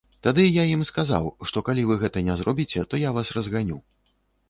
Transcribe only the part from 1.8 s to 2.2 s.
вы